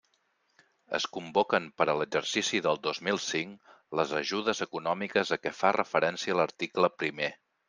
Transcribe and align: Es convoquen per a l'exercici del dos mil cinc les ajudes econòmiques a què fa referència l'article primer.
Es 0.99 1.03
convoquen 1.17 1.67
per 1.81 1.85
a 1.91 1.93
l'exercici 1.99 2.61
del 2.67 2.81
dos 2.87 3.01
mil 3.09 3.21
cinc 3.27 3.75
les 4.01 4.15
ajudes 4.21 4.65
econòmiques 4.69 5.35
a 5.37 5.41
què 5.45 5.53
fa 5.61 5.75
referència 5.79 6.41
l'article 6.43 6.93
primer. 7.05 7.31